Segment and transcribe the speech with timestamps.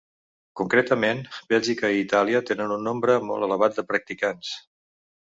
[0.59, 1.19] Concretament,
[1.53, 4.57] Bèlgica i Itàlia tenen un nombre molt elevat de practicants.